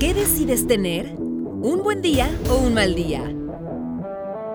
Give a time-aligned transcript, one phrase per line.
[0.00, 1.12] ¿Qué decides tener?
[1.16, 3.34] ¿Un buen día o un mal día?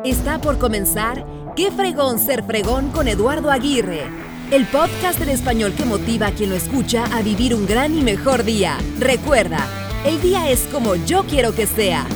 [0.06, 1.26] Está por comenzar
[1.58, 4.04] Qué fregón ser fregón con Eduardo Aguirre,
[4.52, 8.02] el podcast en español que motiva a quien lo escucha a vivir un gran y
[8.02, 8.78] mejor día.
[9.00, 9.68] Recuerda,
[10.06, 12.08] el día es como yo quiero que sea.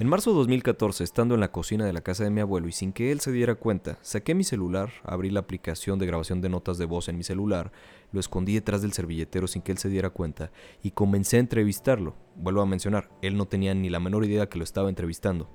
[0.00, 2.72] En marzo de 2014, estando en la cocina de la casa de mi abuelo y
[2.72, 6.48] sin que él se diera cuenta, saqué mi celular, abrí la aplicación de grabación de
[6.48, 7.70] notas de voz en mi celular,
[8.10, 12.16] lo escondí detrás del servilletero sin que él se diera cuenta y comencé a entrevistarlo.
[12.34, 15.50] Vuelvo a mencionar, él no tenía ni la menor idea que lo estaba entrevistando.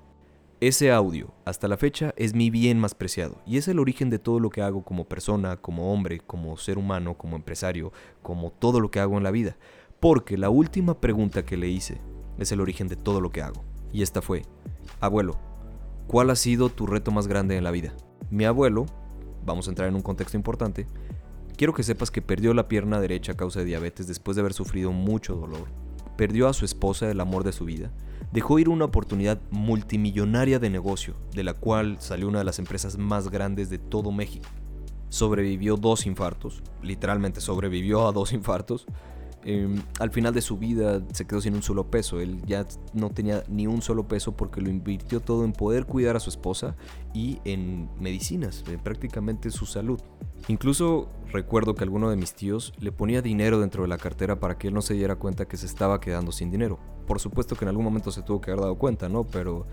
[0.61, 4.19] Ese audio, hasta la fecha, es mi bien más preciado y es el origen de
[4.19, 8.79] todo lo que hago como persona, como hombre, como ser humano, como empresario, como todo
[8.79, 9.57] lo que hago en la vida.
[9.99, 11.99] Porque la última pregunta que le hice
[12.37, 13.74] es el origen de todo lo que hago.
[13.95, 14.41] Y esta fue,
[14.99, 15.37] abuelo,
[16.05, 17.93] ¿cuál ha sido tu reto más grande en la vida?
[18.29, 18.87] Mi abuelo,
[19.45, 20.85] vamos a entrar en un contexto importante,
[21.55, 24.51] quiero que sepas que perdió la pierna derecha a causa de diabetes después de haber
[24.51, 25.69] sufrido mucho dolor.
[26.17, 27.89] Perdió a su esposa, el amor de su vida.
[28.33, 32.97] Dejó ir una oportunidad multimillonaria de negocio, de la cual salió una de las empresas
[32.97, 34.49] más grandes de todo México.
[35.07, 38.87] Sobrevivió dos infartos, literalmente sobrevivió a dos infartos,
[39.47, 42.19] Em, al final de su vida se quedó sin un solo peso.
[42.19, 46.15] Él ya no tenía ni un solo peso porque lo invirtió todo en poder cuidar
[46.15, 46.75] a su esposa
[47.13, 50.01] y en medicinas, en prácticamente su salud.
[50.47, 54.57] Incluso recuerdo que alguno de mis tíos le ponía dinero dentro de la cartera para
[54.57, 56.79] que él no se diera cuenta que se estaba quedando sin dinero.
[57.05, 59.25] Por supuesto que en algún momento se tuvo que haber dado cuenta, ¿no?
[59.25, 59.67] Pero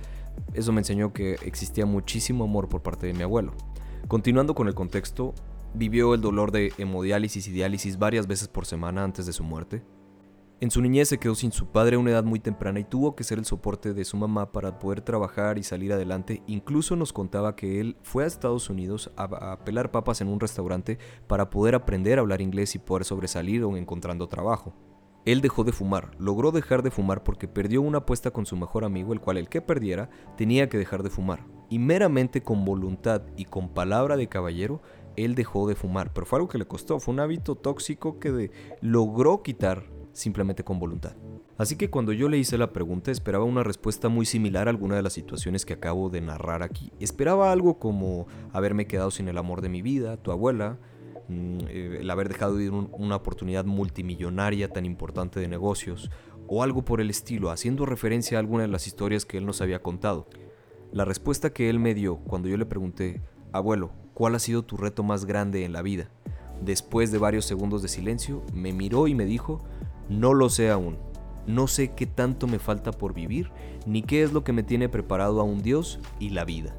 [0.53, 3.55] eso me enseñó que existía muchísimo amor por parte de mi abuelo.
[4.07, 5.35] Continuando con el contexto,
[5.75, 9.83] Vivió el dolor de hemodiálisis y diálisis varias veces por semana antes de su muerte.
[10.63, 13.17] En su niñez se quedó sin su padre a una edad muy temprana y tuvo
[13.17, 16.43] que ser el soporte de su mamá para poder trabajar y salir adelante.
[16.47, 20.99] Incluso nos contaba que él fue a Estados Unidos a, pelar papas en un restaurante
[21.27, 24.73] para poder aprender a hablar inglés y poder sobresalir o encontrando trabajo.
[25.25, 28.85] Él dejó de fumar, logró dejar de fumar porque perdió una apuesta con su mejor
[28.85, 31.45] amigo, el cual el que perdiera tenía que dejar de fumar.
[31.71, 34.83] Y meramente con voluntad y con palabra de caballero,
[35.17, 38.51] él dejó de fumar, pero fue algo que le costó, fue un hábito tóxico que
[38.81, 41.15] logró quitar simplemente con voluntad.
[41.59, 44.97] Así que cuando yo le hice la pregunta esperaba una respuesta muy similar a alguna
[44.97, 46.93] de las situaciones que acabo de narrar aquí.
[46.99, 50.79] Esperaba algo como haberme quedado sin el amor de mi vida, tu abuela,
[51.29, 56.11] mm, eh, el haber dejado de ir una oportunidad multimillonaria tan importante de negocios,
[56.49, 59.61] o algo por el estilo, haciendo referencia a alguna de las historias que él nos
[59.61, 60.27] había contado.
[60.93, 63.23] La respuesta que él me dio cuando yo le pregunté,
[63.53, 66.09] abuelo, ¿Cuál ha sido tu reto más grande en la vida?
[66.61, 69.65] Después de varios segundos de silencio, me miró y me dijo,
[70.09, 70.99] no lo sé aún.
[71.47, 73.51] No sé qué tanto me falta por vivir,
[73.87, 76.77] ni qué es lo que me tiene preparado a un Dios y la vida.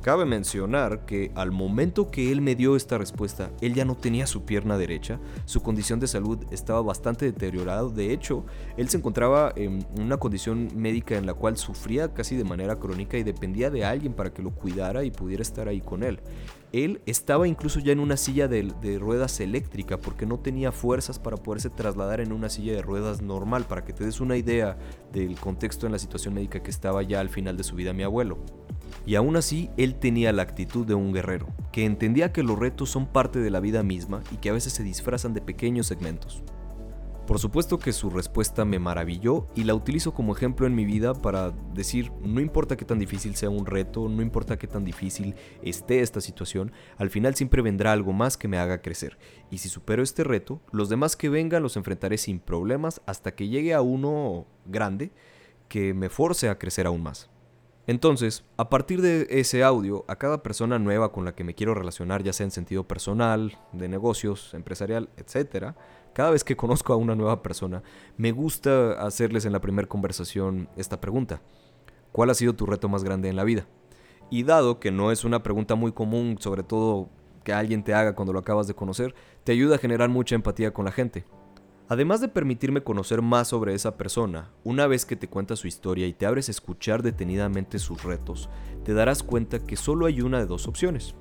[0.00, 4.28] Cabe mencionar que al momento que él me dio esta respuesta, él ya no tenía
[4.28, 9.52] su pierna derecha, su condición de salud estaba bastante deteriorada, de hecho, él se encontraba
[9.56, 13.84] en una condición médica en la cual sufría casi de manera crónica y dependía de
[13.84, 16.20] alguien para que lo cuidara y pudiera estar ahí con él.
[16.70, 21.18] Él estaba incluso ya en una silla de, de, ruedas eléctrica porque no tenía fuerzas
[21.18, 24.78] para poderse trasladar en una silla de ruedas normal, para que te des una idea
[25.12, 28.04] del contexto en la situación médica que estaba ya al final de su vida mi
[28.04, 28.38] abuelo.
[29.06, 32.90] Y aún así, él tenía la actitud de un guerrero, que entendía que los retos
[32.90, 36.42] son parte de la vida misma y que a veces se disfrazan de pequeños segmentos.
[37.28, 41.12] Por supuesto que su respuesta me maravilló y la utilizo como ejemplo en mi vida
[41.12, 45.34] para decir, no importa qué tan difícil sea un reto, no importa qué tan difícil
[45.60, 49.18] esté esta situación, al final siempre vendrá algo más que me haga crecer.
[49.50, 53.48] Y si supero este reto, los demás que vengan los enfrentaré sin problemas hasta que
[53.48, 55.12] llegue a uno grande
[55.68, 57.28] que me force a crecer aún más.
[57.88, 61.72] Entonces, a partir de ese audio, a cada persona nueva con la que me quiero
[61.72, 65.72] relacionar, ya sea en sentido personal, de negocios, empresarial, etc.,
[66.12, 67.82] cada vez que conozco a una nueva persona,
[68.18, 71.40] me gusta hacerles en la primera conversación esta pregunta.
[72.12, 73.66] ¿Cuál ha sido tu reto más grande en la vida?
[74.30, 77.08] Y dado que no es una pregunta muy común, sobre todo
[77.42, 79.14] que alguien te haga cuando lo acabas de conocer,
[79.44, 81.24] te ayuda a generar mucha empatía con la gente.
[81.90, 86.06] Además de permitirme conocer más sobre esa persona, una vez que te cuenta su historia
[86.06, 88.50] y te abres a escuchar detenidamente sus retos,
[88.84, 91.14] te darás cuenta que solo hay una de dos opciones.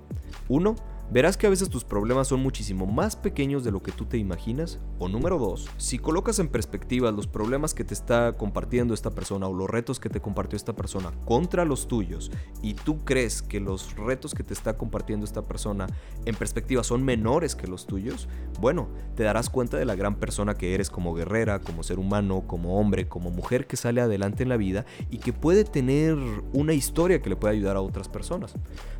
[0.50, 0.76] Uno,
[1.12, 4.18] verás que a veces tus problemas son muchísimo más pequeños de lo que tú te
[4.18, 4.80] imaginas.
[5.00, 9.48] O número dos, si colocas en perspectiva los problemas que te está compartiendo esta persona
[9.48, 12.32] o los retos que te compartió esta persona contra los tuyos
[12.62, 15.88] y tú crees que los retos que te está compartiendo esta persona
[16.26, 18.28] en perspectiva son menores que los tuyos,
[18.60, 22.44] bueno, te darás cuenta de la gran persona que eres como guerrera, como ser humano,
[22.48, 26.18] como hombre, como mujer que sale adelante en la vida y que puede tener
[26.54, 28.54] una historia que le puede ayudar a otras personas.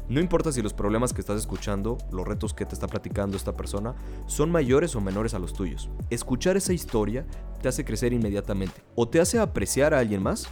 [0.10, 3.56] No importa si los problemas que estás escuchando los retos que te está platicando esta
[3.56, 3.96] persona,
[4.26, 5.90] son mayores o menores a los tuyos.
[6.10, 7.26] Escuchar esa historia
[7.62, 8.82] te hace crecer inmediatamente.
[8.96, 10.48] O te hace apreciar a alguien más,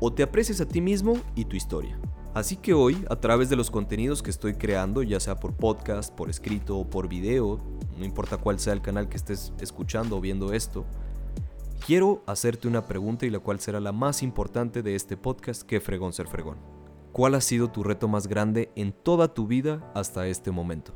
[0.00, 1.98] o te aprecias a ti mismo y tu historia.
[2.34, 6.14] Así que hoy, a través de los contenidos que estoy creando, ya sea por podcast,
[6.14, 7.58] por escrito o por video,
[7.98, 10.86] no importa cuál sea el canal que estés escuchando o viendo esto,
[11.84, 15.80] quiero hacerte una pregunta y la cual será la más importante de este podcast que
[15.80, 16.79] Fregón Ser Fregón.
[17.12, 20.94] ¿Cuál ha sido tu reto más grande en toda tu vida hasta este momento?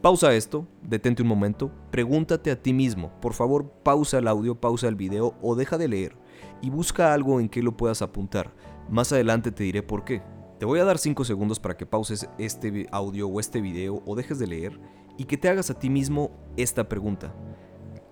[0.00, 4.86] Pausa esto, detente un momento, pregúntate a ti mismo, por favor pausa el audio, pausa
[4.86, 6.16] el video o deja de leer
[6.62, 8.54] y busca algo en que lo puedas apuntar.
[8.88, 10.22] Más adelante te diré por qué.
[10.60, 14.14] Te voy a dar 5 segundos para que pauses este audio o este video o
[14.14, 14.78] dejes de leer
[15.18, 17.34] y que te hagas a ti mismo esta pregunta.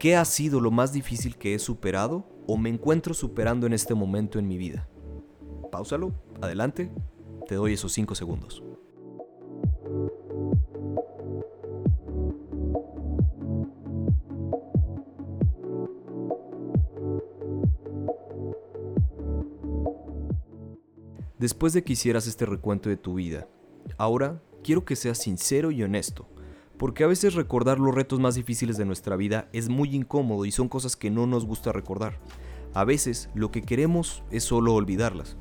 [0.00, 3.94] ¿Qué ha sido lo más difícil que he superado o me encuentro superando en este
[3.94, 4.88] momento en mi vida?
[5.70, 6.90] Páusalo, adelante,
[7.48, 8.62] te doy esos 5 segundos.
[21.44, 23.46] Después de que hicieras este recuento de tu vida,
[23.98, 26.26] ahora quiero que seas sincero y honesto,
[26.78, 30.52] porque a veces recordar los retos más difíciles de nuestra vida es muy incómodo y
[30.52, 32.18] son cosas que no nos gusta recordar.
[32.72, 35.36] A veces lo que queremos es solo olvidarlas,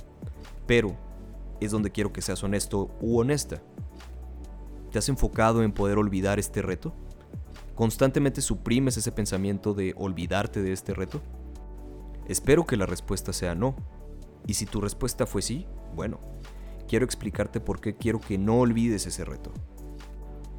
[0.65, 0.95] pero
[1.60, 3.62] es donde quiero que seas honesto u honesta.
[4.92, 6.94] ¿Te has enfocado en poder olvidar este reto?
[7.75, 11.21] ¿Constantemente suprimes ese pensamiento de olvidarte de este reto?
[12.27, 13.75] Espero que la respuesta sea no.
[14.45, 15.65] Y si tu respuesta fue sí,
[15.95, 16.19] bueno,
[16.88, 19.51] quiero explicarte por qué quiero que no olvides ese reto.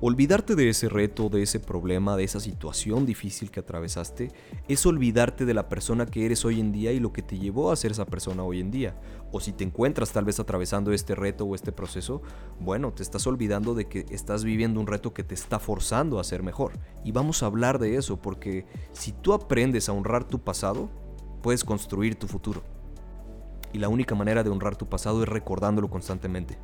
[0.00, 4.32] Olvidarte de ese reto, de ese problema, de esa situación difícil que atravesaste,
[4.68, 7.70] es olvidarte de la persona que eres hoy en día y lo que te llevó
[7.70, 9.00] a ser esa persona hoy en día.
[9.32, 12.22] O si te encuentras tal vez atravesando este reto o este proceso,
[12.60, 16.24] bueno, te estás olvidando de que estás viviendo un reto que te está forzando a
[16.24, 16.72] ser mejor.
[17.04, 20.90] Y vamos a hablar de eso porque si tú aprendes a honrar tu pasado,
[21.40, 22.62] puedes construir tu futuro
[23.74, 26.56] y la única manera de honrar tu pasado es recordándolo constantemente.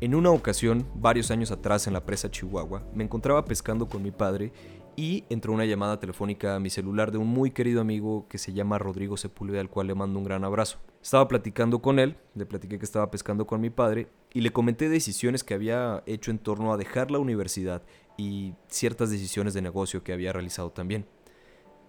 [0.00, 4.10] En una ocasión, varios años atrás en la presa Chihuahua, me encontraba pescando con mi
[4.10, 4.52] padre
[4.96, 8.52] y entró una llamada telefónica a mi celular de un muy querido amigo que se
[8.52, 10.78] llama Rodrigo Sepúlveda, al cual le mando un gran abrazo.
[11.00, 14.88] Estaba platicando con él, le platiqué que estaba pescando con mi padre y le comenté
[14.88, 17.82] decisiones que había hecho en torno a dejar la universidad
[18.16, 21.06] y ciertas decisiones de negocio que había realizado también.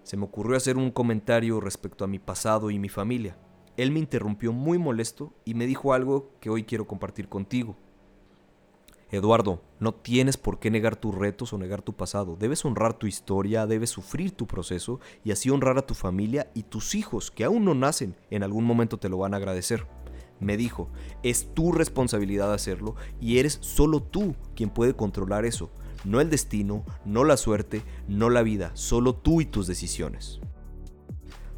[0.03, 3.35] Se me ocurrió hacer un comentario respecto a mi pasado y mi familia.
[3.77, 7.75] Él me interrumpió muy molesto y me dijo algo que hoy quiero compartir contigo.
[9.11, 12.35] Eduardo, no tienes por qué negar tus retos o negar tu pasado.
[12.39, 16.63] Debes honrar tu historia, debes sufrir tu proceso y así honrar a tu familia y
[16.63, 19.85] tus hijos, que aún no nacen, en algún momento te lo van a agradecer.
[20.39, 20.89] Me dijo,
[21.21, 25.69] es tu responsabilidad hacerlo y eres solo tú quien puede controlar eso.
[26.03, 30.39] No el destino, no la suerte, no la vida, solo tú y tus decisiones.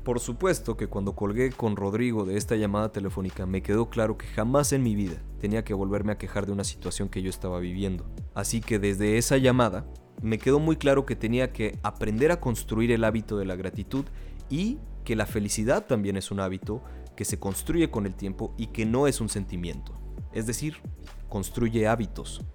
[0.07, 4.25] Por supuesto que cuando colgué con Rodrigo de esta llamada telefónica me quedó claro que
[4.25, 7.59] jamás en mi vida tenía que volverme a quejar de una situación que yo estaba
[7.59, 8.05] viviendo.
[8.33, 9.85] Así que desde esa llamada
[10.21, 14.05] me quedó muy claro que tenía que aprender a construir el hábito de la gratitud
[14.49, 16.81] y que la felicidad también es un hábito
[17.17, 19.91] que se construye con el tiempo y que no es un sentimiento.
[20.31, 20.77] Es decir,
[21.27, 22.45] construye hábitos,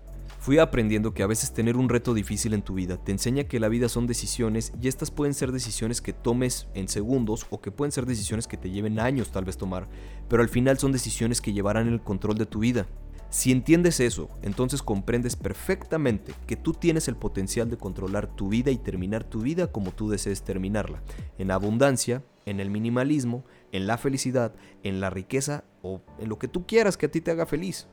[0.43, 3.61] Fui aprendiendo que a veces tener un reto difícil en tu vida te enseña que
[3.61, 7.71] la vida son decisiones y estas pueden ser decisiones que tomes en segundos o que
[7.71, 9.87] pueden ser decisiones que te lleven años tal vez tomar,
[10.29, 12.89] pero al final son decisiones que llevarán el control de tu vida.
[13.31, 18.73] Si entiendes eso, entonces comprendes perfectamente que tú tienes el potencial de controlar tu vida
[18.73, 21.05] y terminar tu vida como tú desees terminarla,
[21.39, 26.49] en abundancia, en el minimalismo, en la felicidad, en la riqueza o en lo que
[26.49, 27.87] tú quieras que a ti te haga feliz.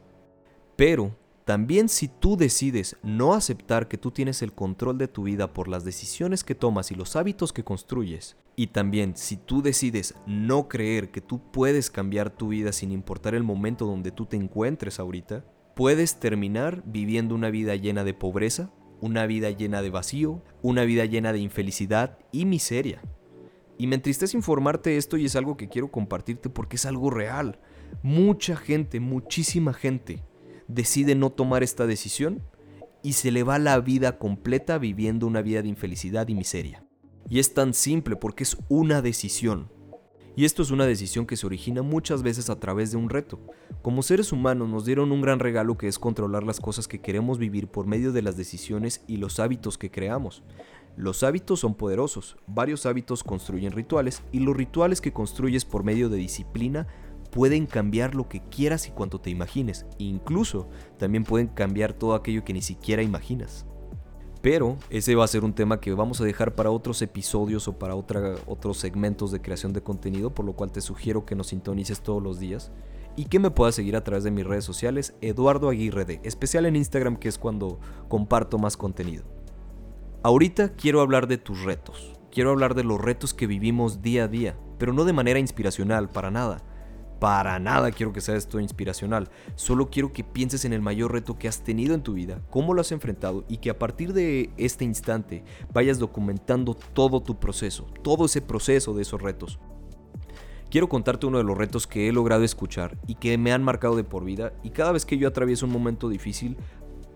[0.76, 1.16] Pero
[1.50, 5.68] también si tú decides no aceptar que tú tienes el control de tu vida por
[5.68, 10.68] las decisiones que tomas y los hábitos que construyes, y también si tú decides no
[10.68, 15.00] creer que tú puedes cambiar tu vida sin importar el momento donde tú te encuentres
[15.00, 15.44] ahorita,
[15.76, 18.70] puedes terminar viviendo una vida llena de pobreza,
[19.02, 23.02] una vida llena de vacío, una vida llena de infelicidad y miseria.
[23.80, 27.60] Y me entristece informarte esto y es algo que quiero compartirte porque es algo real.
[28.04, 30.29] Mucha gente, muchísima gente
[30.70, 32.42] decide no tomar esta decisión
[33.04, 36.86] y se le va la vida completa viviendo una vida de infelicidad y miseria.
[37.28, 39.70] Y es tan simple porque es una decisión.
[40.36, 43.40] Y esto es una decisión que se origina muchas veces a través de un reto.
[43.82, 47.38] Como seres humanos nos dieron un gran regalo que es controlar las cosas que queremos
[47.40, 50.44] vivir por medio de las decisiones y los hábitos que creamos.
[50.96, 56.10] Los hábitos son poderosos, varios hábitos construyen rituales y los rituales que construyes por medio
[56.10, 56.88] de disciplina
[57.30, 59.86] pueden cambiar lo que quieras y cuanto te imagines.
[59.98, 60.68] Incluso
[60.98, 63.66] también pueden cambiar todo aquello que ni siquiera imaginas.
[64.42, 67.78] Pero ese va a ser un tema que vamos a dejar para otros episodios o
[67.78, 72.02] para otros segmentos de creación de contenido, por lo cual te sugiero que nos sintonices
[72.02, 72.72] todos los días
[73.18, 76.66] y que me puedas seguir a través de mis redes sociales, Eduardo Aguirre D, especial
[76.66, 79.26] en Instagram que es cuando comparto más contenido.
[80.24, 84.28] Ahorita quiero hablar de tus retos, quiero hablar de los retos que vivimos día a
[84.30, 86.64] día, pero no de manera inspiracional, para nada
[87.20, 89.30] para nada quiero que sea esto inspiracional.
[89.56, 92.74] Solo quiero que pienses en el mayor reto que has tenido en tu vida, cómo
[92.74, 97.86] lo has enfrentado y que a partir de este instante vayas documentando todo tu proceso,
[98.02, 99.60] todo ese proceso de esos retos.
[100.70, 103.96] Quiero contarte uno de los retos que he logrado escuchar y que me han marcado
[103.96, 106.58] de por vida y cada vez que yo atravieso un momento difícil,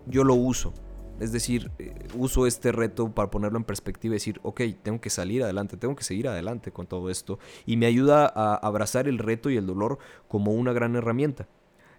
[0.07, 0.73] yo lo uso
[1.19, 5.09] es decir, eh, uso este reto para ponerlo en perspectiva y decir, ok, tengo que
[5.09, 7.39] salir adelante, tengo que seguir adelante con todo esto.
[7.65, 11.47] Y me ayuda a abrazar el reto y el dolor como una gran herramienta.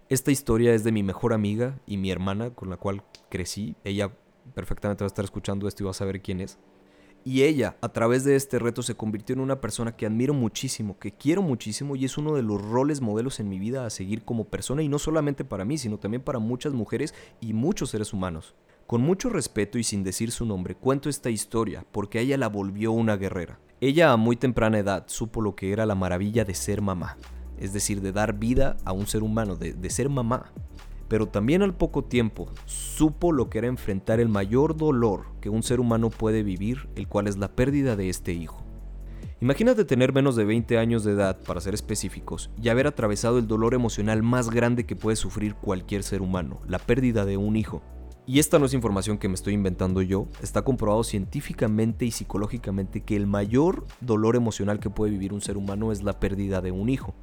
[0.09, 3.75] Esta historia es de mi mejor amiga y mi hermana con la cual crecí.
[3.83, 4.11] Ella
[4.53, 6.59] perfectamente va a estar escuchando esto y va a saber quién es.
[7.27, 10.99] Y ella, a través de este reto, se convirtió en una persona que admiro muchísimo,
[10.99, 14.23] que quiero muchísimo y es uno de los roles modelos en mi vida a seguir
[14.23, 18.13] como persona y no solamente para mí, sino también para muchas mujeres y muchos seres
[18.13, 18.53] humanos.
[18.87, 22.91] Con mucho respeto y sin decir su nombre, cuento esta historia porque ella la volvió
[22.91, 23.57] una guerrera.
[23.81, 27.17] Ella a muy temprana edad supo lo que era la maravilla de ser mamá,
[27.57, 30.51] es decir, de dar vida a un ser humano, de, de ser mamá.
[31.07, 35.63] Pero también al poco tiempo supo lo que era enfrentar el mayor dolor que un
[35.63, 38.63] ser humano puede vivir, el cual es la pérdida de este hijo.
[39.41, 43.47] Imagínate tener menos de 20 años de edad, para ser específicos, y haber atravesado el
[43.47, 47.81] dolor emocional más grande que puede sufrir cualquier ser humano, la pérdida de un hijo.
[48.27, 53.01] Y esta no es información que me estoy inventando yo, está comprobado científicamente y psicológicamente
[53.01, 56.71] que el mayor dolor emocional que puede vivir un ser humano es la pérdida de
[56.71, 57.13] un hijo.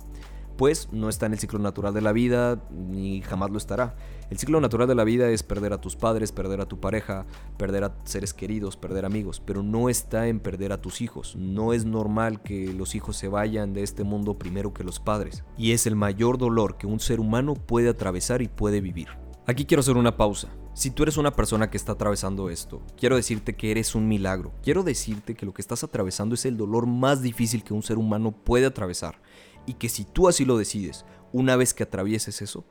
[0.56, 3.96] Pues no está en el ciclo natural de la vida, ni jamás lo estará.
[4.30, 7.26] El ciclo natural de la vida es perder a tus padres, perder a tu pareja,
[7.56, 11.34] perder a seres queridos, perder amigos, pero no está en perder a tus hijos.
[11.34, 15.42] No es normal que los hijos se vayan de este mundo primero que los padres.
[15.58, 19.21] Y es el mayor dolor que un ser humano puede atravesar y puede vivir.
[19.44, 20.50] Aquí quiero hacer una pausa.
[20.72, 24.52] Si tú eres una persona que está atravesando esto, quiero decirte que eres un milagro.
[24.62, 27.98] Quiero decirte que lo que estás atravesando es el dolor más difícil que un ser
[27.98, 29.20] humano puede atravesar.
[29.66, 32.64] Y que si tú así lo decides, una vez que atravieses eso,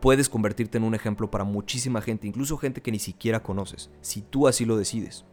[0.00, 4.22] puedes convertirte en un ejemplo para muchísima gente, incluso gente que ni siquiera conoces, si
[4.22, 5.24] tú así lo decides.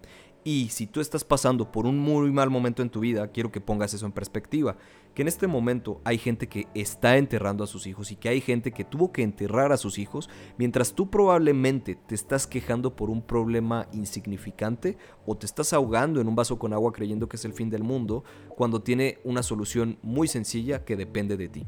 [0.43, 3.61] Y si tú estás pasando por un muy mal momento en tu vida, quiero que
[3.61, 4.77] pongas eso en perspectiva.
[5.13, 8.39] Que en este momento hay gente que está enterrando a sus hijos y que hay
[8.39, 13.09] gente que tuvo que enterrar a sus hijos, mientras tú probablemente te estás quejando por
[13.09, 17.45] un problema insignificante o te estás ahogando en un vaso con agua creyendo que es
[17.45, 18.23] el fin del mundo,
[18.55, 21.67] cuando tiene una solución muy sencilla que depende de ti.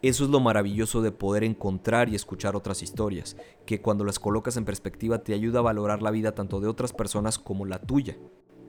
[0.00, 4.56] Eso es lo maravilloso de poder encontrar y escuchar otras historias, que cuando las colocas
[4.56, 8.16] en perspectiva te ayuda a valorar la vida tanto de otras personas como la tuya.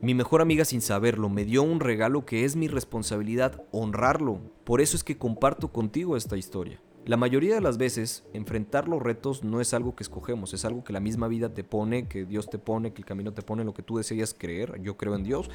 [0.02, 4.80] Mi mejor amiga sin saberlo me dio un regalo que es mi responsabilidad honrarlo, por
[4.80, 6.82] eso es que comparto contigo esta historia.
[7.06, 10.86] La mayoría de las veces, enfrentar los retos no es algo que escogemos, es algo
[10.86, 13.66] que la misma vida te pone, que Dios te pone, que el camino te pone,
[13.66, 15.50] lo que tú deseas creer, yo creo en Dios,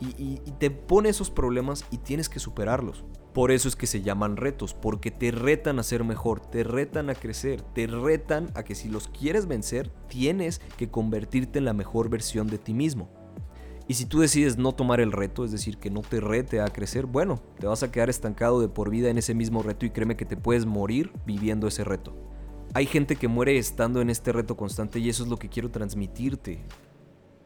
[0.00, 3.04] y, te pone esos problemas y tienes que superarlos.
[3.34, 7.10] Por eso es que se llaman retos, porque te retan a ser mejor, te retan
[7.10, 11.74] a crecer, te retan a que si los quieres vencer, tienes que convertirte en la
[11.74, 13.19] mejor versión de ti mismo.
[13.90, 16.68] Y si tú decides no tomar el reto, es decir, que no te rete a
[16.68, 19.90] crecer, bueno, te vas a quedar estancado de por vida en ese mismo reto y
[19.90, 22.14] créeme que te puedes morir viviendo ese reto.
[22.72, 25.72] Hay gente que muere estando en este reto constante y eso es lo que quiero
[25.72, 26.64] transmitirte.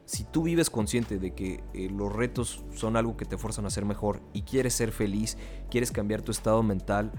[0.04, 3.70] Si tú vives consciente de que eh, los retos son algo que te fuerzan a
[3.70, 5.38] ser mejor y quieres ser feliz,
[5.70, 7.10] quieres cambiar tu estado mental,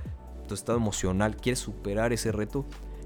[0.48, 2.64] tu estado emocional, quieres superar ese reto,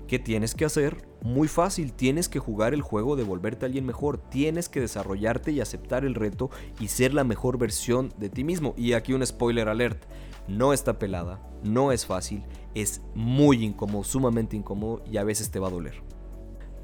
[0.09, 1.07] ¿Qué tienes que hacer?
[1.21, 5.61] Muy fácil, tienes que jugar el juego de volverte alguien mejor, tienes que desarrollarte y
[5.61, 6.49] aceptar el reto
[6.79, 8.73] y ser la mejor versión de ti mismo.
[8.75, 10.01] Y aquí un spoiler alert,
[10.47, 15.59] no está pelada, no es fácil, es muy incómodo, sumamente incómodo y a veces te
[15.59, 16.01] va a doler.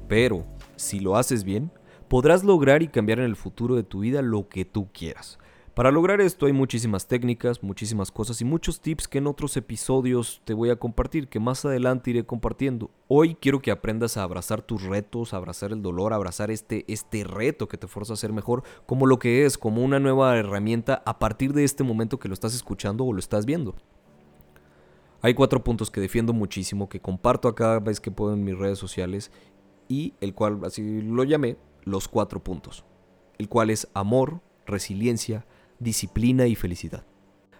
[0.06, 0.44] Pero,
[0.76, 1.72] si lo haces bien,
[2.06, 5.40] podrás lograr y cambiar en el futuro de tu vida lo que tú quieras.
[5.76, 10.40] Para lograr esto hay muchísimas técnicas, muchísimas cosas y muchos tips que en otros episodios
[10.46, 12.90] te voy a compartir, que más adelante iré compartiendo.
[13.08, 16.86] Hoy quiero que aprendas a abrazar tus retos, a abrazar el dolor, a abrazar este,
[16.88, 20.34] este reto que te fuerza a ser mejor, como lo que es, como una nueva
[20.38, 23.74] herramienta a partir de este momento que lo estás escuchando o lo estás viendo.
[25.20, 28.56] Hay cuatro puntos que defiendo muchísimo, que comparto a cada vez que puedo en mis
[28.56, 29.30] redes sociales
[29.88, 32.86] y el cual así lo llamé los cuatro puntos.
[33.36, 35.44] El cual es amor, resiliencia,
[35.78, 37.04] disciplina y felicidad.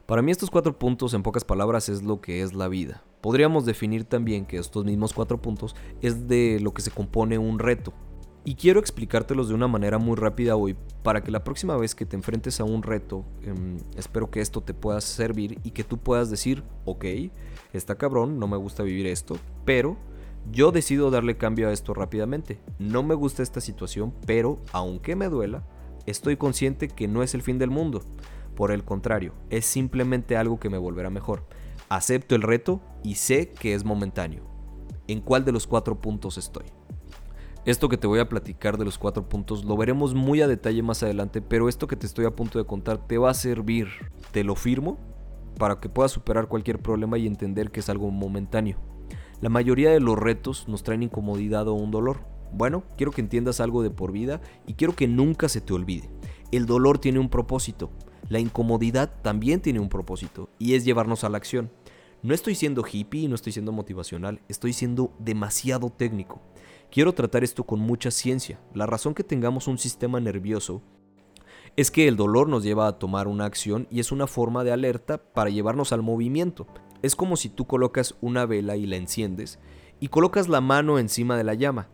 [0.07, 3.03] Para mí estos cuatro puntos en pocas palabras es lo que es la vida.
[3.21, 7.59] Podríamos definir también que estos mismos cuatro puntos es de lo que se compone un
[7.59, 7.93] reto.
[8.45, 12.07] Y quiero explicártelos de una manera muy rápida hoy para que la próxima vez que
[12.07, 15.99] te enfrentes a un reto, em, espero que esto te pueda servir y que tú
[15.99, 17.05] puedas decir, ok,
[17.73, 19.97] está cabrón, no me gusta vivir esto, pero
[20.53, 22.61] yo decido darle cambio a esto rápidamente.
[22.79, 25.65] No me gusta esta situación, pero aunque me duela,
[26.07, 28.03] estoy consciente que no es el fin del mundo.
[28.55, 31.47] Por el contrario, es simplemente algo que me volverá mejor.
[31.89, 34.43] Acepto el reto y sé que es momentáneo.
[35.09, 36.67] ¿En cuál de los cuatro puntos estoy?
[37.67, 40.83] Esto que te voy a platicar de los cuatro puntos lo veremos muy a detalle
[40.83, 43.89] más adelante, pero esto que te estoy a punto de contar te va a servir,
[44.31, 44.99] te lo firmo,
[45.59, 48.79] para que puedas superar cualquier problema y entender que es algo momentáneo.
[49.41, 52.21] La mayoría de los retos nos traen incomodidad o un dolor.
[52.57, 56.09] Bueno, quiero que entiendas algo de por vida y quiero que nunca se te olvide.
[56.51, 57.91] El dolor tiene un propósito,
[58.31, 61.71] la incomodidad también tiene un propósito y es llevarnos a la acción.
[62.23, 66.41] No estoy siendo hippie no estoy siendo motivacional, estoy siendo demasiado técnico.
[66.91, 68.59] Quiero tratar esto con mucha ciencia.
[68.73, 70.81] La razón que tengamos un sistema nervioso
[71.77, 74.73] es que el dolor nos lleva a tomar una acción y es una forma de
[74.73, 76.67] alerta para llevarnos al movimiento.
[77.03, 79.59] Es como si tú colocas una vela y la enciendes
[80.01, 81.91] y colocas la mano encima de la llama.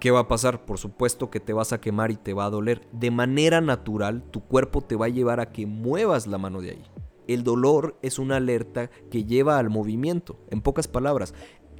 [0.00, 0.66] ¿Qué va a pasar?
[0.66, 2.86] Por supuesto que te vas a quemar y te va a doler.
[2.92, 6.72] De manera natural, tu cuerpo te va a llevar a que muevas la mano de
[6.72, 6.82] ahí.
[7.26, 10.38] El dolor es una alerta que lleva al movimiento.
[10.50, 11.34] En pocas palabras,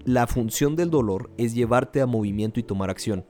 [0.04, 3.26] la función del dolor es llevarte a movimiento y tomar acción.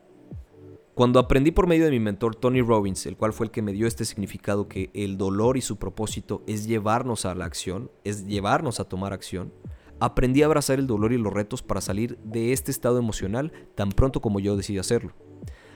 [0.94, 3.72] Cuando aprendí por medio de mi mentor Tony Robbins, el cual fue el que me
[3.72, 8.26] dio este significado que el dolor y su propósito es llevarnos a la acción, es
[8.26, 9.52] llevarnos a tomar acción,
[10.00, 13.90] aprendí a abrazar el dolor y los retos para salir de este estado emocional tan
[13.90, 15.12] pronto como yo decidí hacerlo.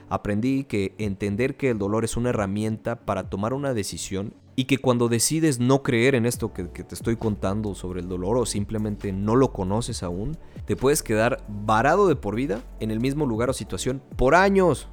[0.09, 4.77] Aprendí que entender que el dolor es una herramienta para tomar una decisión y que
[4.77, 9.13] cuando decides no creer en esto que, te estoy contando sobre el dolor o simplemente
[9.13, 13.49] no lo conoces aún, te puedes quedar varado de por vida en el mismo lugar
[13.49, 14.89] o situación por años.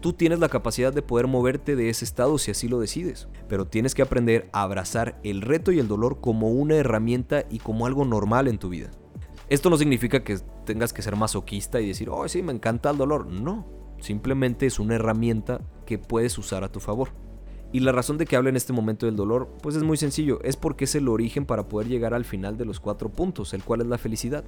[0.00, 3.66] Tú tienes la capacidad de poder moverte de ese estado si así lo decides, pero
[3.66, 7.84] tienes que aprender a abrazar el reto y el dolor como una herramienta y como
[7.84, 8.90] algo normal en tu vida.
[9.48, 12.96] Esto no significa que tengas que ser masoquista y decir, oh sí, me encanta el
[12.96, 13.26] dolor.
[13.26, 13.66] No,
[13.98, 17.08] simplemente es una herramienta que puedes usar a tu favor.
[17.72, 20.40] Y la razón de que hable en este momento del dolor, pues es muy sencillo,
[20.42, 23.62] es porque es el origen para poder llegar al final de los cuatro puntos, el
[23.62, 24.44] cual es la felicidad.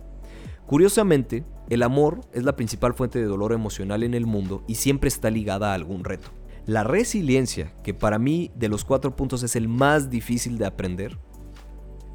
[0.67, 5.09] Curiosamente, el amor es la principal fuente de dolor emocional en el mundo y siempre
[5.09, 6.31] está ligada a algún reto.
[6.65, 11.19] La resiliencia, que para mí de los cuatro puntos es el más difícil de aprender,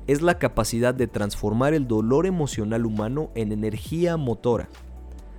[0.08, 4.70] es la capacidad de transformar el dolor emocional humano en energía motora.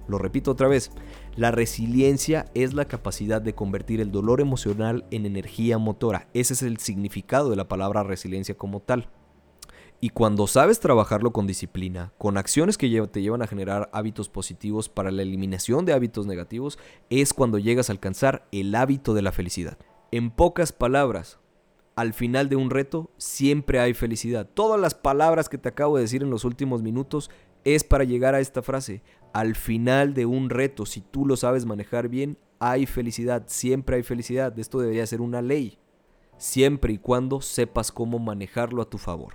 [0.09, 0.91] Lo repito otra vez,
[1.37, 6.29] la resiliencia es la capacidad de convertir el dolor emocional en energía motora.
[6.33, 9.11] Ese es el significado de la palabra resiliencia como tal.
[10.01, 14.89] Y cuando sabes trabajarlo con disciplina, con acciones que te llevan a generar hábitos positivos
[14.89, 16.79] para la eliminación de hábitos negativos,
[17.11, 19.77] es cuando llegas a alcanzar el hábito de la felicidad.
[20.13, 21.39] En pocas palabras,
[21.97, 24.49] al final de un reto siempre hay felicidad.
[24.53, 27.31] Todas las palabras que te acabo de decir en los últimos minutos
[27.65, 29.03] es para llegar a esta frase.
[29.37, 33.43] Al final de un reto, si tú lo sabes manejar bien, hay felicidad.
[33.49, 34.59] Siempre hay felicidad.
[34.59, 35.79] Esto debería ser una ley.
[36.39, 39.35] Siempre y cuando sepas cómo manejarlo a tu favor.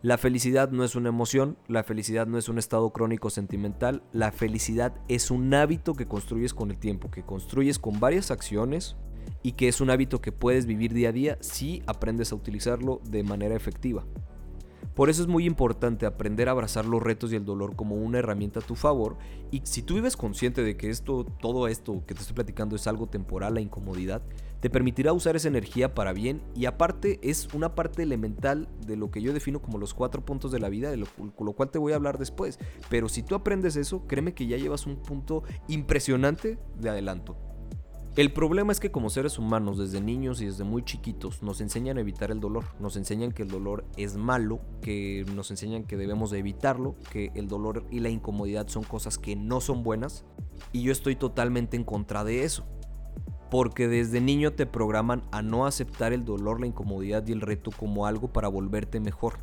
[0.00, 4.30] La felicidad no es una emoción, la felicidad no es un estado crónico sentimental, la
[4.30, 8.94] felicidad es un hábito que construyes con el tiempo, que construyes con varias acciones
[9.42, 13.00] y que es un hábito que puedes vivir día a día si aprendes a utilizarlo
[13.10, 14.04] de manera efectiva.
[14.94, 18.18] Por eso es muy importante aprender a abrazar los retos y el dolor como una
[18.18, 19.16] herramienta a tu favor
[19.50, 22.86] y si tú vives consciente de que esto, todo esto que te estoy platicando es
[22.86, 24.22] algo temporal, la incomodidad,
[24.60, 29.10] te permitirá usar esa energía para bien y aparte es una parte elemental de lo
[29.10, 31.78] que yo defino como los cuatro puntos de la vida, de lo, lo cual te
[31.78, 32.58] voy a hablar después.
[32.90, 37.36] Pero si tú aprendes eso, créeme que ya llevas un punto impresionante de adelanto.
[38.14, 41.96] El problema es que como seres humanos desde niños y desde muy chiquitos nos enseñan
[41.96, 45.96] a evitar el dolor, nos enseñan que el dolor es malo, que nos enseñan que
[45.96, 50.26] debemos de evitarlo, que el dolor y la incomodidad son cosas que no son buenas.
[50.72, 52.66] Y yo estoy totalmente en contra de eso.
[53.50, 57.70] Porque desde niño te programan a no aceptar el dolor, la incomodidad y el reto
[57.70, 59.38] como algo para volverte mejor.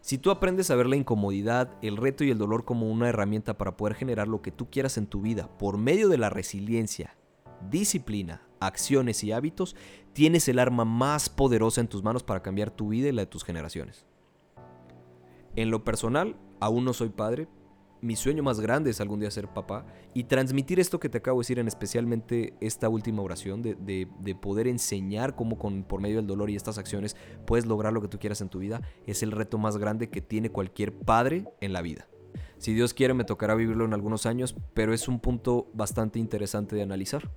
[0.00, 3.58] Si tú aprendes a ver la incomodidad, el reto y el dolor como una herramienta
[3.58, 7.17] para poder generar lo que tú quieras en tu vida por medio de la resiliencia,
[7.70, 9.76] disciplina, acciones y hábitos,
[10.12, 13.26] tienes el arma más poderosa en tus manos para cambiar tu vida y la de
[13.26, 14.06] tus generaciones.
[15.56, 17.48] En lo personal, aún no soy padre,
[18.00, 21.38] mi sueño más grande es algún día ser papá y transmitir esto que te acabo
[21.38, 26.16] de decir, en especialmente esta última oración, de, de, poder enseñar cómo con, por medio
[26.16, 29.22] del dolor y estas acciones puedes lograr lo que tú quieras en tu vida, es
[29.22, 32.08] el reto más grande que tiene cualquier padre en la vida.
[32.58, 36.76] Si Dios quiere me tocará vivirlo en algunos años, pero es un punto bastante interesante
[36.76, 37.30] de analizar.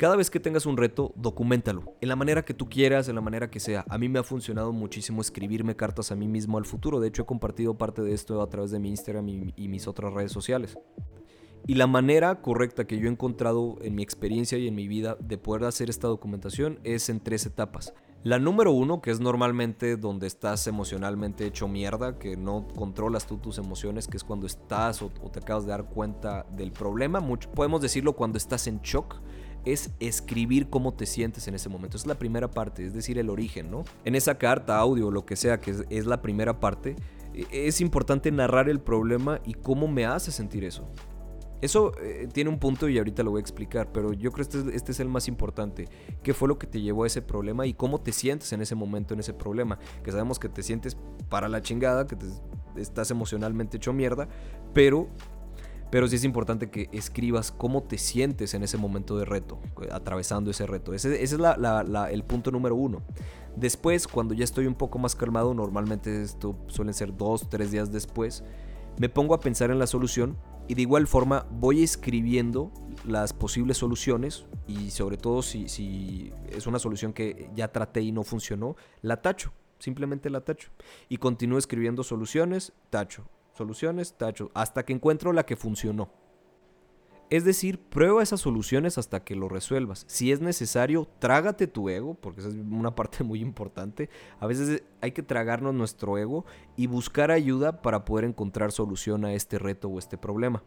[0.00, 3.20] Cada vez que tengas un reto, documentalo, en la manera que tú quieras, en la
[3.20, 3.84] manera que sea.
[3.86, 7.00] A mí me ha funcionado muchísimo escribirme cartas a mí mismo al futuro.
[7.00, 10.14] De hecho, he compartido parte de esto a través de mi Instagram y, mis otras
[10.14, 10.78] redes sociales.
[11.66, 15.18] Y la manera correcta que yo he encontrado en mi experiencia y en mi vida
[15.20, 17.92] de poder hacer esta documentación es en tres etapas.
[18.22, 23.36] La número uno, que es normalmente donde estás emocionalmente hecho mierda, que no controlas tú
[23.36, 27.22] tus emociones, que es cuando estás o, te acabas de dar cuenta del problema.
[27.54, 29.16] podemos decirlo cuando estás en shock
[29.64, 31.96] es escribir cómo te sientes en ese momento.
[31.96, 33.84] Es la primera parte, es decir, el origen, ¿no?
[34.04, 36.96] En esa carta, audio, lo que sea, que es, la primera parte,
[37.34, 40.88] e, es importante narrar el problema y cómo me hace sentir eso.
[41.60, 44.56] Eso eh, tiene un punto y ahorita lo voy a explicar, pero yo creo que
[44.56, 45.88] este, este, es el más importante.
[46.22, 48.74] ¿Qué fue lo que te llevó a ese problema y cómo te sientes en ese
[48.74, 49.78] momento, en ese problema?
[50.02, 50.96] Que sabemos que te sientes
[51.28, 52.26] para la chingada, que te,
[52.76, 54.26] estás emocionalmente hecho mierda,
[54.72, 55.08] pero
[55.90, 59.58] pero sí es importante que escribas cómo te sientes en ese momento de reto,
[59.90, 60.94] atravesando ese reto.
[60.94, 63.02] Ese, es el punto número uno.
[63.56, 67.90] Después, cuando ya estoy un poco más calmado, normalmente esto suelen ser dos, tres días
[67.90, 68.44] después,
[68.98, 72.72] me pongo a pensar en la solución y de igual forma voy escribiendo
[73.04, 78.22] las posibles soluciones y sobre todo si, es una solución que ya traté y no
[78.22, 80.70] funcionó, la tacho, simplemente la tacho.
[81.08, 83.24] Y continúo escribiendo soluciones, tacho
[83.60, 86.10] soluciones, tacho, hasta que encuentro la que funcionó.
[87.28, 90.04] Es decir, prueba esas soluciones hasta que lo resuelvas.
[90.08, 94.08] Si es necesario, trágate tu ego, porque esa es una parte muy importante.
[94.40, 96.44] A veces hay que tragarnos nuestro ego
[96.76, 100.64] y buscar ayuda para poder encontrar solución a este reto o este problema.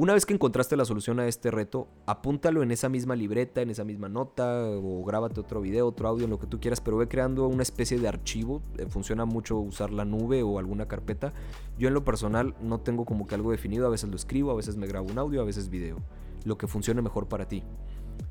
[0.00, 3.68] Una vez que encontraste la solución a este reto, apúntalo en esa misma libreta, en
[3.68, 6.96] esa misma nota, o grábate otro video, otro audio, en lo que tú quieras, pero
[6.96, 8.62] ve creando una especie de archivo.
[8.78, 11.34] Eh, funciona mucho usar la nube o alguna carpeta.
[11.78, 14.54] Yo en lo personal no tengo como que algo definido, a veces lo escribo, a
[14.54, 15.98] veces me grabo un audio, a veces video.
[16.44, 17.62] Lo que funcione mejor para ti.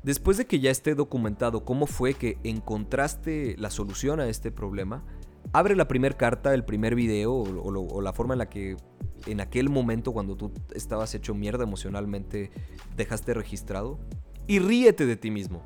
[0.02, 5.04] Después de que ya esté documentado cómo fue que encontraste la solución a este problema,
[5.52, 8.76] abre la primera carta, el primer video o, la forma en la que
[9.26, 12.50] en aquel momento cuando tú estabas hecho mierda emocionalmente
[12.96, 13.98] dejaste registrado
[14.46, 15.62] y ríete de ti mismo.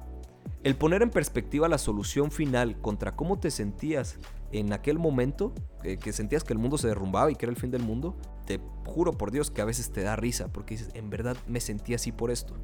[0.63, 4.19] El poner en perspectiva la solución final contra cómo te sentías
[4.51, 7.71] en aquel momento, que sentías que el mundo se derrumbaba y que era el fin
[7.71, 8.17] del mundo,
[8.47, 11.61] te juro por Dios que a veces te da risa porque dices, en verdad me
[11.61, 12.55] sentí así por esto.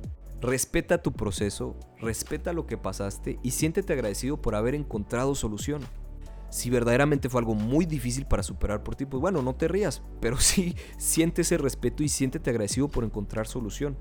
[0.40, 5.82] Respeta tu proceso, respeta lo que pasaste y siéntete agradecido por haber encontrado solución
[6.50, 10.02] si verdaderamente fue algo muy difícil para superar por ti, pues bueno, no te rías,
[10.20, 13.96] pero sí siente ese respeto y siéntete agradecido por encontrar solución.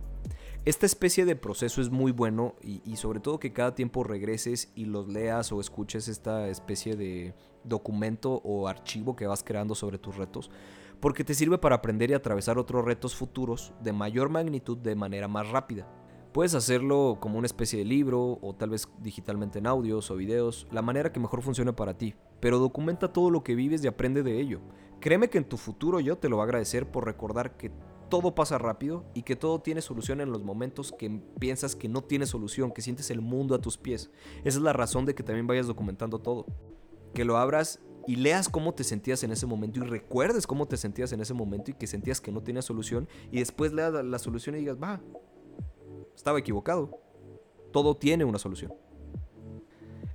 [0.66, 4.86] Esta especie de proceso es muy bueno y, sobre todo que cada tiempo regreses y
[4.86, 7.34] los leas o escuches esta especie de
[7.64, 10.52] documento o archivo que vas creando sobre tus retos,
[11.00, 15.30] porque te sirve para aprender y atravesar otros retos futuros de mayor magnitud de manera
[15.30, 15.88] más rápida.
[16.34, 20.68] Puedes hacerlo como una especie de libro o tal vez digitalmente en audios o videos,
[20.72, 24.24] la manera que mejor funcione para ti, pero documenta todo lo que vives y aprende
[24.24, 24.62] de ello.
[25.00, 27.72] Créeme que en tu futuro yo te lo voy a agradecer por recordar que
[28.10, 32.04] todo pasa rápido y que todo tiene solución en los momentos que piensas que no
[32.04, 34.12] tiene solución, que sientes el mundo a tus pies.
[34.44, 36.46] Esa es la razón de que también vayas documentando todo.
[37.14, 40.78] Que lo abras y leas cómo te sentías en ese momento y recuerdes cómo te
[40.78, 44.20] sentías en ese momento y que sentías que no tenía solución y después leas la
[44.20, 45.02] solución y digas, va,
[46.16, 47.00] estaba equivocado.
[47.72, 48.74] Todo tiene una solución.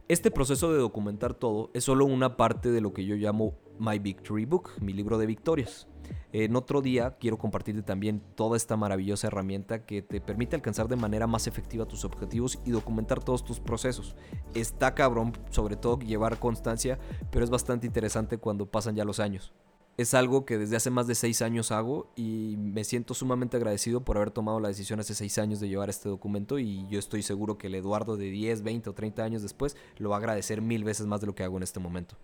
[0.07, 3.99] Este proceso de documentar todo es solo una parte de lo que yo llamo My
[3.99, 5.89] Victory Book, mi libro de victorias.
[6.31, 10.97] En otro día quiero compartirte también toda esta maravillosa herramienta que te permite alcanzar de
[10.97, 14.15] manera más efectiva tus objetivos y documentar todos tus procesos.
[14.53, 16.99] Está cabrón, sobre todo llevar constancia,
[17.31, 19.55] pero es bastante interesante cuando pasan ya los años
[19.97, 24.05] es algo que desde hace más de seis años hago y me siento sumamente agradecido
[24.05, 27.23] por haber tomado la decisión hace seis años de llevar este documento y yo estoy
[27.23, 30.61] seguro que el Eduardo de 10, 20 o 30 años después lo va a agradecer
[30.63, 32.17] mil veces más de lo que hago en este momento.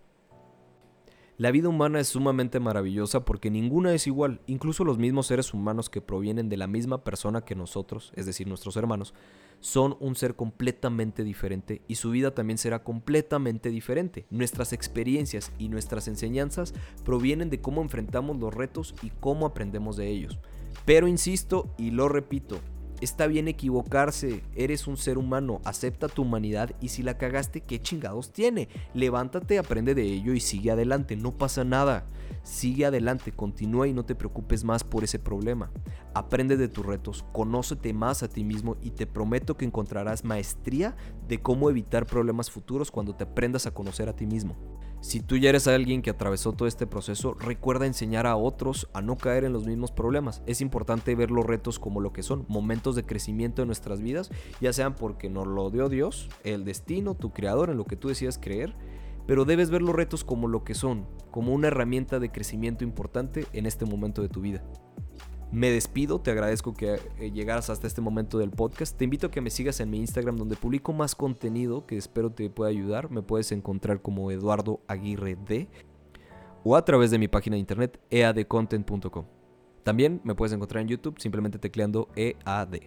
[1.41, 5.89] La vida humana es sumamente maravillosa porque ninguna es igual, incluso los mismos seres humanos
[5.89, 9.15] que provienen de la misma persona que nosotros, es decir, nuestros hermanos,
[9.59, 14.27] son un ser completamente diferente y su vida también será completamente diferente.
[14.29, 16.75] Nuestras experiencias y nuestras enseñanzas
[17.07, 20.39] provienen de cómo enfrentamos los retos y cómo aprendemos de ellos.
[20.85, 22.61] Pero insisto y lo repito,
[23.01, 27.81] Está bien equivocarse, eres un ser humano, acepta tu humanidad y si la cagaste, ¿qué
[27.81, 28.69] chingados tiene?
[28.93, 32.07] Levántate, aprende de ello y sigue adelante, no pasa nada.
[32.43, 35.71] Sigue adelante, continúa y no te preocupes más por ese problema.
[36.13, 40.95] Aprende de tus retos, conócete más a ti mismo y te prometo que encontrarás maestría
[41.27, 44.59] de cómo evitar problemas futuros cuando te aprendas a conocer a ti mismo.
[45.03, 49.01] Si tú ya eres alguien que atravesó todo este proceso, recuerda enseñar a otros a
[49.01, 50.43] no caer en los mismos problemas.
[50.45, 54.31] Es importante ver los retos como lo que son, momentos de crecimiento en nuestras vidas,
[54.61, 58.09] ya sean porque nos lo dio Dios, el destino, tu creador, en lo que tú
[58.09, 58.75] decidas creer,
[59.27, 63.47] pero debes ver los retos como lo que son, como una herramienta de crecimiento importante
[63.55, 64.63] en este momento de tu vida.
[65.53, 68.97] Me despido, te agradezco que eh, llegaras hasta este momento del podcast.
[68.97, 72.31] Te invito a que me sigas en mi Instagram donde publico más contenido que espero
[72.31, 73.11] te pueda ayudar.
[73.11, 75.69] Me puedes encontrar como Eduardo Aguirre D
[76.63, 79.25] o a través de mi página de internet eadcontent.com.
[79.83, 82.83] También me puedes encontrar en YouTube simplemente tecleando EAD.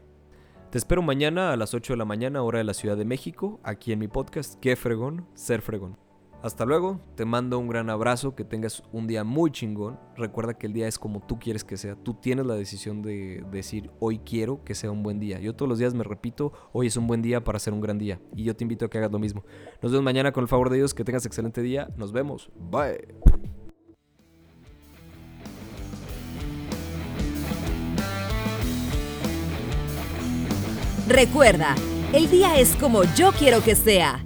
[0.69, 3.59] Te espero mañana a las 8 de la mañana, hora de la Ciudad de México,
[3.63, 6.02] aquí en mi podcast, Qué fregón, ser fregón.
[6.43, 9.97] Hasta luego, te mando un gran abrazo, que tengas un día muy chingón.
[10.17, 11.95] Recuerda que el día es como tú quieres que sea.
[11.95, 15.39] Tú tienes la decisión de decir, hoy quiero que sea un buen día.
[15.39, 17.97] Yo todos los días me repito, hoy es un buen día para ser un gran
[17.97, 18.19] día.
[18.35, 19.45] Y yo te invito a que hagas lo mismo.
[19.81, 21.87] Nos vemos mañana con el favor de Dios, que tengas excelente día.
[21.95, 22.51] Nos vemos.
[22.59, 23.07] Bye.
[31.07, 31.73] Recuerda,
[32.11, 34.25] el día es como yo quiero que sea